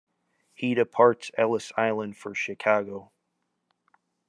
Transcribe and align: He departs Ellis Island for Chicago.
He 0.55 0.73
departs 0.73 1.29
Ellis 1.37 1.71
Island 1.77 2.17
for 2.17 2.33
Chicago. 2.33 3.11